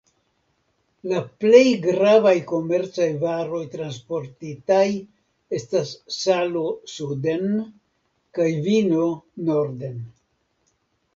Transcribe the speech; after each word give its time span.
La 1.09 1.17
plej 1.43 1.65
gravaj 1.81 2.31
komercaj 2.51 3.09
varoj 3.23 3.59
transportitaj 3.75 4.87
estas 5.59 5.91
salo 6.15 6.63
suden 6.93 7.45
kaj 8.39 8.49
vino 8.69 9.05
norden. 9.51 10.01